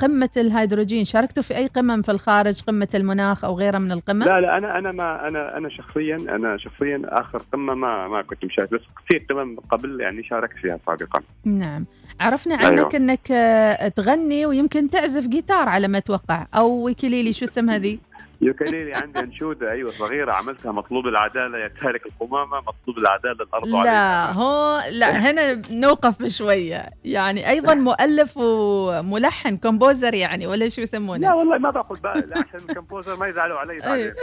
[0.00, 4.40] قمة الهيدروجين شاركتوا في أي قمم في الخارج؟ قمة المناخ أو غيرها من القمم؟ لا
[4.40, 8.70] لا أنا أنا ما أنا أنا شخصيا أنا شخصيا آخر قمة ما ما كنت مشارك
[8.70, 11.20] بس في قمم قبل يعني شاركت فيها سابقا.
[11.44, 11.86] نعم.
[12.20, 12.90] عرفنا عنك أيوة.
[12.94, 16.46] أنك آه، تغني ويمكن تعزف جيتار على ما أتوقع.
[16.54, 17.98] أو ukulele شو اسم هذه؟
[18.40, 23.66] ukulele عندي أنشودة أيوه صغيرة عملتها مطلوب العدالة يا تارك القمامه مطلوب العدالة الأرض.
[23.68, 30.82] لا هو لا هنا نوقف بشوية يعني أيضا مؤلف وملحن composer يعني ولا شو لا
[30.82, 34.14] يسمونه والله ما باخذ بالي لا عشان الكمبوزر ما يزعلوا علي أيوة.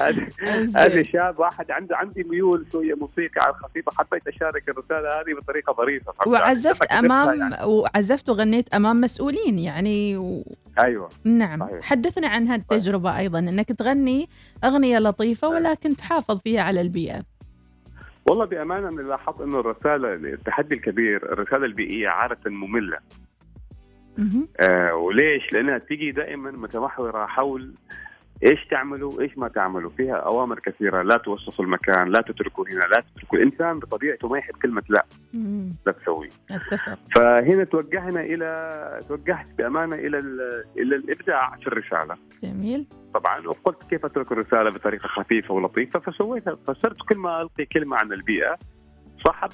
[0.00, 0.28] هذه
[0.76, 5.72] هذه شاب واحد عنده عندي ميول شوية موسيقى على الخفيفه حبيت أشارك الرسالة هذه بطريقة
[5.72, 7.64] ظريفة؟ وعزفت أمام يعني.
[7.64, 10.44] وعزفت وغنيت أمام مسؤولين يعني و...
[10.78, 11.82] أيوه نعم صحيح.
[11.82, 14.28] حدثنا عن هذه التجربة أيضا أنك تغني
[14.64, 17.22] أغنية لطيفة ولكن تحافظ فيها على البيئة
[18.26, 22.98] والله بأمانة أنا لاحظت إنه الرسالة التحدي الكبير الرسالة البيئية عادة مملة
[24.18, 24.48] مهم.
[24.60, 27.74] آه وليش؟ لأنها تيجي دائما متمحورة حول
[28.46, 33.00] إيش تعملوا إيش ما تعملوا؟ فيها أوامر كثيرة لا توسخوا المكان لا تتركوا هنا لا
[33.00, 35.04] تتركوا الانسان بطبيعته ما يحب كلمة لا.
[35.86, 36.28] لا تسوي.
[37.16, 42.14] فهنا توجهنا إلى توجهت بأمانة إلى ال- إلى الإبداع في الرسالة.
[42.42, 42.86] جميل.
[43.14, 48.12] طبعا وقلت كيف أترك الرسالة بطريقة خفيفة ولطيفة فسويتها فصرت كل ما ألقي كلمة عن
[48.12, 48.58] البيئة.
[49.24, 49.46] صح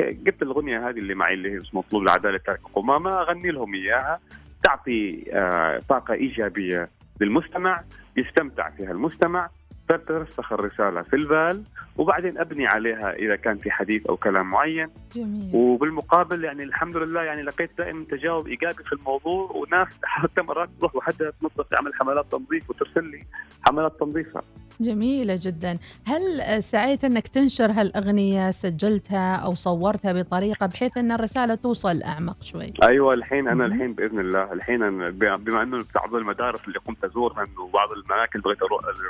[0.00, 4.20] جبت الاغنيه هذه اللي معي اللي هي مطلوب العدالة تارك القمامه أغني لهم إياها.
[4.64, 6.84] تعطي آه، طاقة إيجابية
[7.20, 7.84] للمستمع.
[8.16, 9.48] يستمتع فيها المستمع
[9.88, 11.64] فترسخ الرسالة في البال
[11.96, 14.88] وبعدين أبني عليها إذا كان في حديث أو كلام معين.
[15.14, 15.50] جميل.
[15.54, 20.96] وبالمقابل يعني الحمد لله يعني لقيت دائما تجاوب إيجابي في الموضوع وناس حتى مرات تروح
[20.96, 23.22] وحدها تنظف تعمل حملات تنظيف وترسل لي
[23.62, 24.42] حملات تنظيفها
[24.80, 25.78] جميلة جدا.
[26.06, 32.72] هل سعيت أنك تنشر هالأغنية؟ سجلتها أو صورتها بطريقة بحيث أن الرسالة توصل أعمق شوي؟
[32.82, 33.72] أيوه الحين أنا مهم.
[33.72, 38.42] الحين بإذن الله الحين أنا بما إنه بعض المدارس اللي قمت ازورها وبعض الاماكن اللي
[38.56, 38.58] بغيت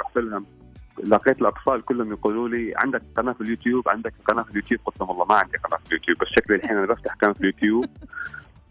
[0.01, 0.45] رحت لهم
[1.07, 5.11] لقيت الأطفال كلهم يقولوا لي عندك قناة في اليوتيوب عندك قناة في اليوتيوب قلت لهم
[5.11, 7.85] والله ما عندي قناة في اليوتيوب بس شكلي الحين أنا بفتح قناة في اليوتيوب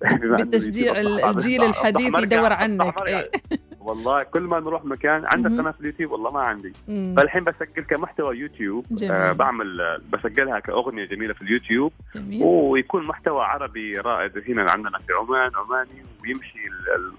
[0.04, 3.08] أصبح- الجيل الحديث يدور عنك.
[3.08, 3.30] إيه.
[3.82, 5.52] والله كل ما نروح مكان عندك.
[5.52, 7.14] قناة في اليوتيوب والله ما عندي مم.
[7.18, 9.12] فالحين بسجل كمحتوى يوتيوب جميل.
[9.12, 14.98] آه بعمل آه، بسجلها كأغنية جميلة في اليوتيوب جميل ويكون محتوى عربي رائد هنا عندنا
[15.00, 16.96] في عمان عماني ويمشي ال...
[16.96, 17.12] ال...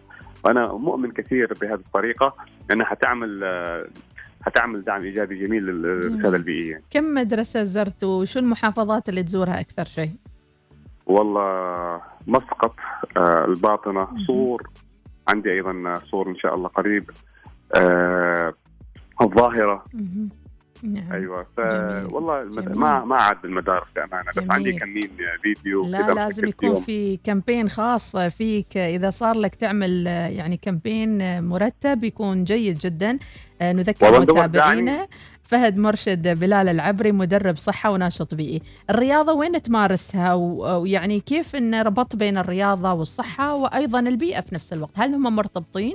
[0.45, 2.35] وأنا مؤمن كثير بهذه الطريقة
[2.73, 3.87] إنها حتعمل آه،
[4.43, 6.37] حتعمل دعم إيجابي جميل للرسالة.
[6.37, 6.79] البيئية.
[6.91, 10.13] كم مدرسة زرتوا وشو المحافظات اللي تزورها أكثر شيء؟
[11.07, 12.75] والله مسقط
[13.17, 14.71] آه، الباطنة صور.
[15.29, 17.11] عندي أيضا صور إن شاء الله قريب
[17.75, 18.53] آه،
[19.23, 19.85] الظاهرة.
[20.83, 22.15] نعم أيوه ف جميل.
[22.15, 22.65] والله المد...
[22.65, 22.79] جميل.
[22.79, 24.45] ما ما عاد المدارس بأمانة بس.
[24.51, 25.11] عندي كمين
[25.43, 26.81] فيديو لا لازم يكون.
[26.81, 33.19] في كامبين خاص فيك إذا صار لك تعمل يعني كامبين مرتب يكون جيد جدا
[33.61, 35.07] آه، نذكر متابعينا
[35.43, 42.17] فهد مرشد بلال العبري مدرب صحة وناشط بيئي الرياضة وين تمارسها ويعني كيف أن ربط
[42.17, 45.95] بين الرياضة والصحة وأيضا البيئة في نفس الوقت هل هم مرتبطين؟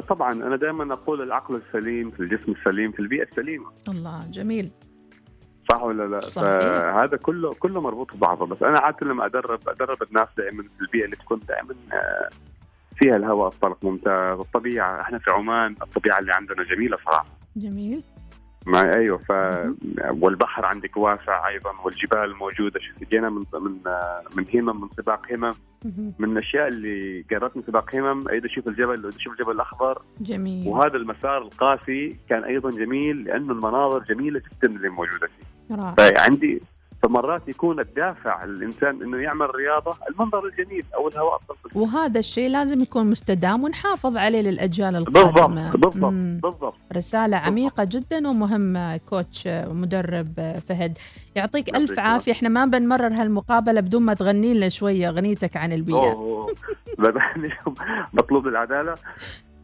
[0.00, 3.72] طبعا أنا دائما أقول العقل السليم في الجسم السليم في البيئة السليمة.
[3.88, 4.70] الله جميل.
[5.70, 6.46] صح ولا لا؟ صحيح.
[6.46, 8.46] فهذا كله كله مربوط ببعضه.
[8.46, 12.28] بس أنا عاده لما ادرب أدرب الناس دائما في البيئة اللي تكون دائما آه،
[12.96, 15.00] فيها الهواء الطلق ممتاز الطبيعة.
[15.00, 17.26] إحنا في عمان الطبيعة اللي عندنا جميلة صراحة.
[17.56, 18.02] جميل.
[18.66, 19.32] ما أيوه ف
[20.10, 22.80] والبحر عندك واسع أيضا والجبال موجودة.
[22.80, 23.78] شوف جينا من من
[24.36, 25.54] من همم من سباق همم.
[26.18, 30.02] من الأشياء اللي قررت من سباق همم أيضا شوف الجبل شوف الجبل الأخضر.
[30.20, 30.68] جميل.
[30.68, 35.76] وهذا المسار القاسي كان أيضا جميل لأنه المناظر جميلة جدا اللي موجودة فيه.
[35.76, 35.94] رائع.
[35.94, 36.62] فعندي
[37.06, 41.76] فمرات يكون الدافع للإنسان إنه يعمل رياضة المنظر الجميل أو الهواء الطلق.
[41.76, 45.70] وهذا الشيء لازم يكون مستدام ونحافظ عليه للأجيال القادمة.
[45.70, 46.12] بالضبط بالضبط.
[46.42, 46.74] بالضبط.
[46.96, 50.98] رسالة عميقة جدا ومهمة كوتش ومدرب فهد.
[51.36, 52.32] يعطيك ألف عافية.
[52.32, 55.72] إحنا ما بنمرر هالمقابلة بدون ما تغني لنا شوية أغنيتك عن
[57.36, 57.74] لكم
[58.14, 58.94] مطلوب العدالة.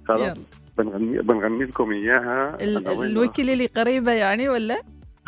[0.09, 0.39] خلاص
[0.79, 2.57] بنغني بنغني لكم إياها.
[2.61, 4.83] ال- أنا وين الوكيليلي قريبة يعني ولا؟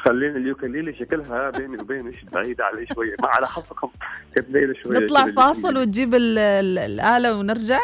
[0.05, 3.15] خلينا اليوكليلي شكلها بيني وبينك بعيدة علي شوية.
[3.23, 3.89] ما على حظكم
[4.49, 5.79] ليلة شوية نطلع فاصل.
[5.79, 7.81] وتجيب ال- ال- الآلة ونرجع؟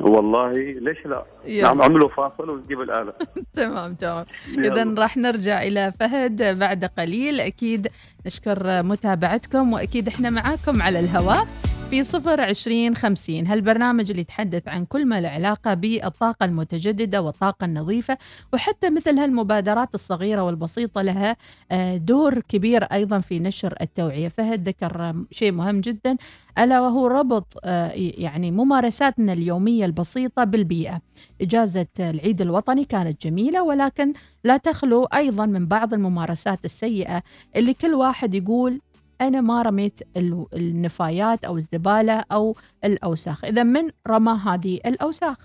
[0.00, 1.24] والله ليش لا؟
[1.62, 3.12] نعم عملوا فاصل ونجيب الآلة.
[3.56, 4.24] تمام تمام.
[4.58, 7.40] إذا راح نرجع إلى فهد بعد قليل.
[7.40, 7.88] أكيد
[8.26, 11.46] نشكر متابعتكم وأكيد إحنا معاكم على الهواء.
[11.94, 13.46] في صفر عشرين خمسين.
[13.46, 18.18] هالبرنامج اللي يتحدث عن كل ما له علاقة بالطاقة المتجددة والطاقة النظيفة
[18.52, 21.36] وحتى مثل هالمبادرات الصغيرة والبسيطة لها
[21.70, 24.28] آه، دور كبير أيضا في نشر التوعية.
[24.28, 26.16] فهد ذكر شيء مهم جدا
[26.58, 31.00] ألا وهو ربط آه، يعني ممارساتنا اليومية البسيطة بالبيئة.
[31.40, 34.12] إجازة العيد الوطني كانت جميلة ولكن
[34.44, 37.22] لا تخلو أيضا من بعض الممارسات السيئة
[37.56, 38.80] اللي كل واحد يقول
[39.20, 43.44] أنا ما رميت ال- النفايات أو الزبالة أو الأوساخ.
[43.44, 45.36] إذا من رمى هذه الأوساخ؟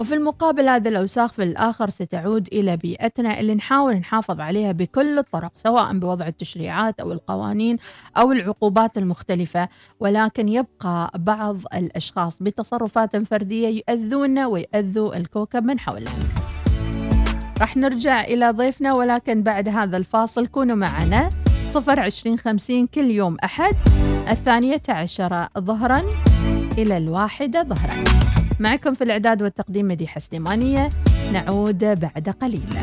[0.00, 5.52] وفي المقابل هذه الأوساخ في الآخر ستعود إلى بيئتنا اللي نحاول نحافظ عليها بكل الطرق
[5.56, 7.76] سواء بوضع التشريعات أو القوانين
[8.16, 9.68] أو العقوبات المختلفة.
[10.00, 16.18] ولكن يبقى بعض الأشخاص بتصرفات فردية يؤذون ويؤذوا الكوكب من حولهم
[17.60, 21.28] راح نرجع إلى ضيفنا ولكن بعد هذا الفاصل كونوا معنا.
[21.76, 23.74] صفر عشرين خمسين كل يوم أحد
[24.28, 26.02] الثانية عشرة ظهرا
[26.78, 28.04] إلى الواحدة ظهرا.
[28.60, 30.88] معكم في الإعداد والتقديم مديحة سليمانية.
[31.32, 32.78] نعود بعد قليل.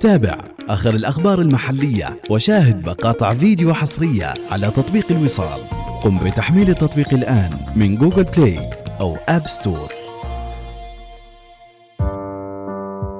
[0.00, 5.60] تابع آخر الأخبار المحلية وشاهد مقاطع فيديو حصرية على تطبيق الوصال.
[6.02, 9.88] قم بتحميل التطبيق الآن من Google Play أو App Store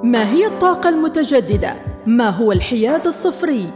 [0.05, 3.71] ما هي الطاقة المتجددة؟ ما هو الحياد الصفري؟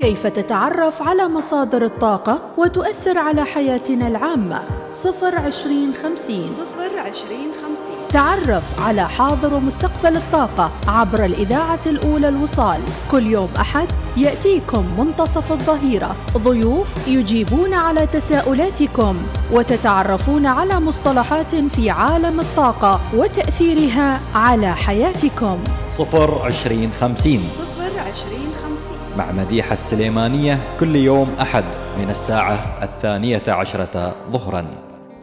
[0.00, 6.48] كيف تتعرف على مصادر الطاقة وتؤثر على حياتنا العامة؟ صفر عشرين خمسين.
[6.48, 8.08] صفر عشرين خمسين.
[8.08, 12.80] تعرف على حاضر ومستقبل الطاقة عبر الإذاعة الأولى الوصال.
[13.10, 16.16] كل يوم أحد يأتيكم منتصف الظهيرة.
[16.36, 19.16] ضيوف يجيبون على تساؤلاتكم
[19.52, 25.58] وتتعرفون على مصطلحات في عالم الطاقة وتأثيرها على حياتكم.
[25.92, 27.40] صفر عشرين خمسين.
[27.40, 27.65] صفر
[28.06, 28.96] عشرين خمسين.
[29.18, 31.64] مع مديحة السليمانية كل يوم أحد
[31.98, 34.66] من الساعة الثانية عشرة ظهرا.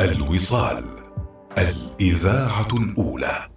[0.01, 0.85] الوصال
[1.57, 3.52] الإذاعة الأولى.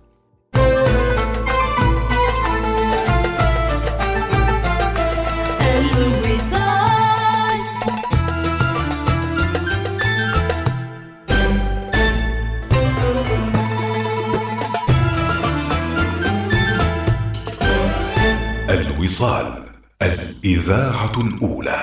[19.06, 19.62] الوصال
[20.02, 21.82] الإذاعة الأولى.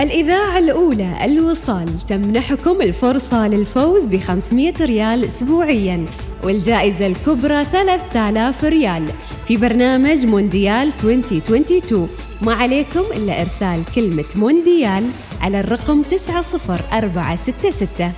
[0.00, 6.06] الإذاعة الأولى الوصال تمنحكم الفرصة للفوز ب 500 ريال أسبوعياً
[6.44, 9.12] والجائزة الكبرى 3000 ريال.
[9.48, 12.08] في برنامج مونديال 2022
[12.42, 18.12] ما عليكم إلا إرسال كلمة مونديال على الرقم 90466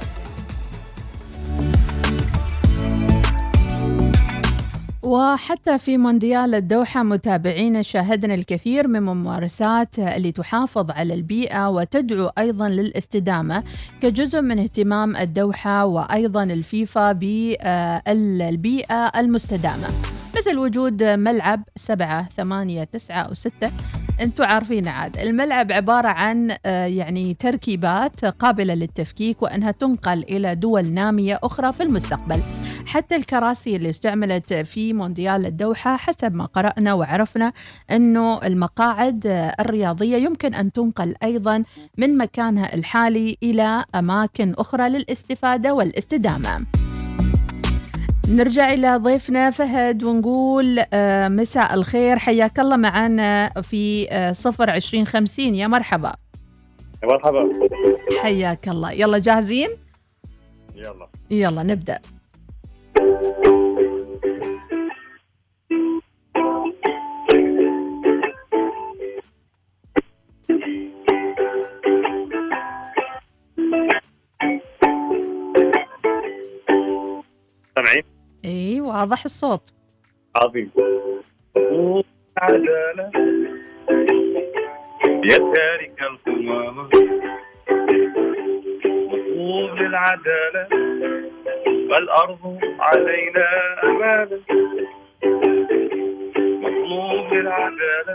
[5.06, 12.68] وحتى في مونديال الدوحة متابعينا شاهدنا الكثير من الممارسات اللي تحافظ على البيئة وتدعو أيضا
[12.68, 13.64] للاستدامة
[14.02, 19.88] كجزء من اهتمام الدوحة وأيضا الفيفا بالبيئة المستدامة.
[20.38, 23.70] مثل وجود ملعب سبعة ثمانية تسعة أو ستة
[24.20, 30.86] أنتم عارفين عاد الملعب عبارة عن آه، يعني تركيبات قابلة للتفكيك وأنها تنقل إلى دول
[30.86, 32.40] نامية أخرى في المستقبل.
[32.86, 37.52] حتى الكراسي اللي استعملت في مونديال الدوحة حسب ما قرأنا وعرفنا
[37.90, 41.64] أنه المقاعد آه، الرياضية يمكن أن تنقل أيضا
[41.98, 46.56] من مكانها الحالي إلى أماكن أخرى للاستفادة والاستدامة.
[48.28, 52.18] نرجع إلى ضيفنا فهد ونقول آه، مساء الخير.
[52.18, 55.54] حياك الله معنا في آه، صفر عشرين خمسين.
[55.54, 56.12] يا مرحبا.
[57.04, 57.50] مرحبا.
[58.22, 58.92] حياك الله.
[58.92, 59.68] يلا جاهزين؟
[60.74, 61.08] يلا.
[61.30, 61.98] يلا نبدأ.
[77.76, 78.15] سامعين؟
[78.46, 79.72] اي واضح الصوت.
[80.36, 80.70] عظيم.
[85.24, 86.88] يا تارك القمامة.
[89.10, 90.68] مطلوب للعدالة.
[91.90, 93.46] فالأرض علينا
[93.84, 94.40] أمانة.
[96.62, 98.05] مطلوب للعدالة.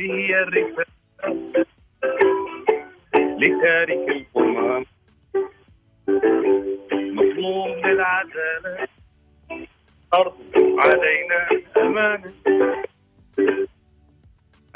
[0.00, 1.66] هي الرسالة
[3.38, 4.26] لتارك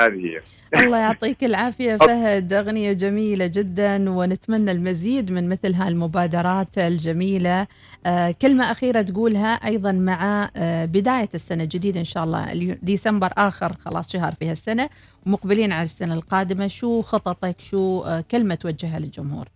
[0.07, 0.41] هذه هي.
[0.85, 2.53] الله يعطيك العافية فهد.
[2.53, 7.67] أغنية جميلة جدا ونتمنى المزيد من مثل هالمبادرات الجميلة.
[8.07, 13.73] آه كلمة أخيرة تقولها أيضا مع آه بداية السنة الجديدة إن شاء الله ديسمبر آخر
[13.73, 14.89] خلاص شهر في هالسنة
[15.27, 16.67] ومقبلين على السنة القادمة.
[16.67, 19.49] شو خططك؟ شو آه كلمة توجهها للجمهور؟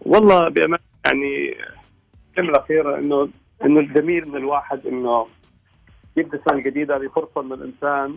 [0.00, 1.54] والله بأمانة يعني
[2.30, 3.28] الكلمة الأخيرة إنه
[3.64, 5.26] إنه الجميل من الواحد إنه
[6.16, 8.14] يبدأ السنة الجديدة بفرصة إنه الإنسان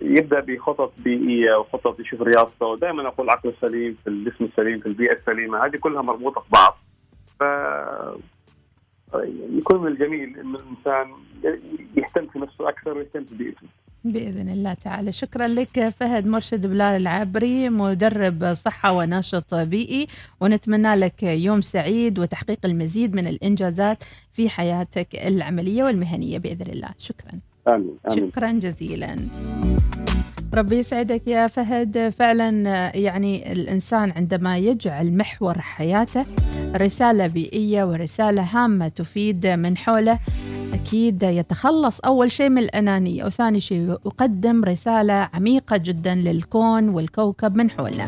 [0.00, 2.66] يبدأ بخطط بيئية وخطط يشوف رياضته.
[2.66, 6.78] ودائما أقول العقل السليم في الجسم السليم في البيئة السليمة هذه كلها مربوطة في بعض.
[7.40, 7.42] ف
[9.58, 11.12] يكون من الجميل إنه الإنسان
[11.96, 13.66] يهتم في نفسه أكثر ويهتم في بيئته.
[14.04, 15.12] بإذن الله تعالى.
[15.12, 20.06] شكرا لك فهد مرشد بلال العبري مدرب صحة وناشط بيئي.
[20.40, 26.90] ونتمنى لك يوم سعيد وتحقيق المزيد من الإنجازات في حياتك العملية والمهنية بإذن الله.
[26.98, 27.32] شكرا.
[27.68, 28.30] آمين آمين.
[28.30, 29.16] شكرا جزيلا.
[30.54, 32.12] ربي يسعدك يا فهد.
[32.18, 32.50] فعلا
[32.96, 36.24] يعني الإنسان عندما يجعل محور حياته
[36.76, 40.18] رسالة بيئية ورسالة هامة تفيد من حوله
[40.74, 47.70] أكيد يتخلص أول شيء من الأنانية وثاني شيء يقدم رسالة عميقة جدا للكون والكوكب من
[47.70, 48.06] حولنا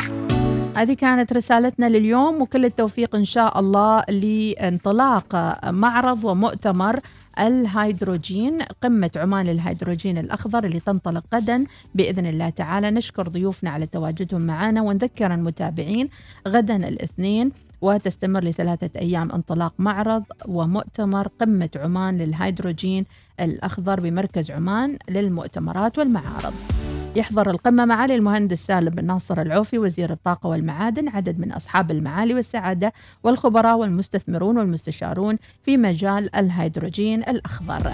[0.76, 7.00] هذه كانت رسالتنا لليوم وكل التوفيق إن شاء الله لانطلاق معرض ومؤتمر
[7.38, 11.64] الهيدروجين قمة عمان للهيدروجين الأخضر اللي تنطلق غدا
[11.94, 12.90] بإذن الله تعالى.
[12.90, 16.08] نشكر ضيوفنا على تواجدهم معنا ونذكر المتابعين
[16.48, 23.04] غدا الاثنين وتستمر لثلاثة أيام انطلاق معرض ومؤتمر قمة عمان للهيدروجين
[23.40, 26.75] الأخضر بمركز عمان للمؤتمرات والمعارض.
[27.16, 32.34] يحضر القمة معالي المهندس سالم بن ناصر العوفي وزير الطاقة والمعادن عدد من أصحاب المعالي
[32.34, 32.92] والسعادة
[33.22, 37.92] والخبراء والمستثمرون والمستشارون في مجال الهيدروجين الأخضر.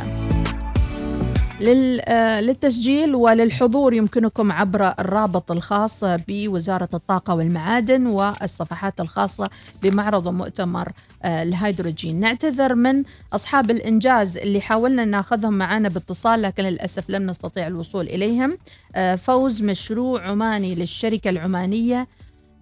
[1.60, 9.50] للتسجيل وللحضور يمكنكم عبر الرابط الخاص بوزارة الطاقة والمعادن والصفحات الخاصة
[9.82, 10.92] بمعرض ومؤتمر
[11.22, 12.20] آه، الهيدروجين.
[12.20, 18.58] نعتذر من أصحاب الإنجاز اللي حاولنا ناخذهم معنا باتصال لكن للأسف لم نستطيع الوصول إليهم.
[18.94, 22.06] آه، فوز مشروع عماني للشركة العمانية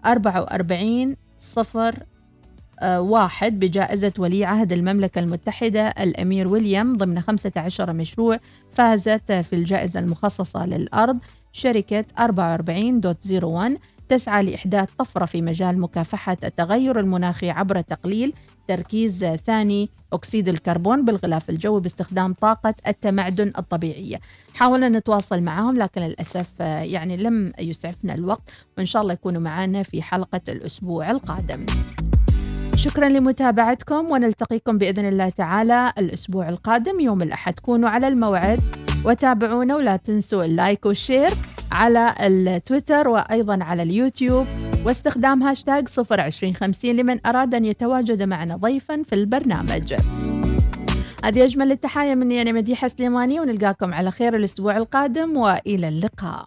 [0.06, 2.09] 44 صفر آه،
[2.82, 8.40] واحد بجائزة ولي عهد المملكة المتحدة الأمير ويليام ضمن 15 مشروع
[8.72, 11.18] فازت في الجائزة المخصصة للأرض
[11.52, 13.78] شركة 44.01
[14.08, 18.32] تسعى لإحداث طفرة في مجال مكافحة التغير المناخي عبر تقليل
[18.68, 24.20] تركيز ثاني أكسيد الكربون بالغلاف الجوي باستخدام طاقة التمعدن الطبيعية.
[24.54, 28.42] حاولنا نتواصل معهم لكن للأسف آه، يعني لم يسعفنا الوقت
[28.78, 31.66] وإن شاء الله يكونوا معنا في حلقة الأسبوع القادم.
[32.80, 38.60] شكرا لمتابعتكم ونلتقيكم بإذن الله تعالى الأسبوع القادم يوم الأحد كونوا على الموعد
[39.04, 41.30] وتابعونا ولا تنسوا ال like وال share
[41.72, 44.46] على التويتر وأيضا على اليوتيوب
[44.86, 49.94] واستخدام هاشتاج 02050 لمن أراد أن يتواجد معنا ضيفا في البرنامج.
[51.24, 56.44] هذه أجمل التحايا مني أنا مديحة سليماني ونلقاكم على خير الأسبوع القادم وإلى اللقاء.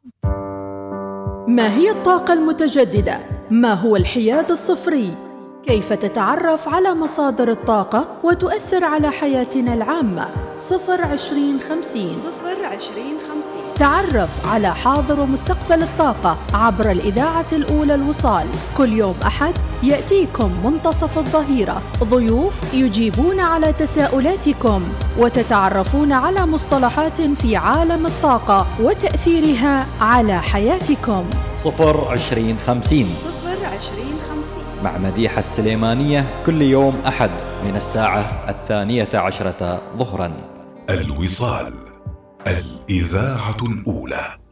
[1.48, 3.20] ما هي الطاقة المتجددة؟
[3.52, 5.33] ما هو الحياد الصفري؟
[5.68, 12.16] كيف تتعرف على مصادر الطاقة وتؤثر على حياتنا العامة؟ صفر عشرين خمسين.
[12.16, 13.62] صفر عشرين خمسين.
[13.76, 18.48] تعرف على حاضر ومستقبل الطاقة عبر الإذاعة الأولى الوصال.
[18.78, 19.54] كل يوم أحد
[19.84, 21.82] يأتيكم منتصف الظهيرة.
[22.04, 24.84] ضيوف يجيبون على تساؤلاتكم
[25.18, 31.26] وتتعرفون على مصطلحات في عالم الطاقة وتأثيرها على حياتكم.
[31.60, 33.08] صفر عشرين خمسين.
[33.24, 34.13] صفر عشرين
[34.84, 37.32] مع مديحة السليمانية كل يوم أحد
[37.66, 40.32] من الساعة الثانية عشرة ظهراً.
[40.90, 41.74] الوصال
[42.48, 44.43] الإذاعة الأولى.